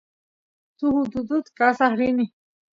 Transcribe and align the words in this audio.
suk 0.77 0.95
ututut 1.01 1.45
kasay 1.57 1.93
rini 1.99 2.25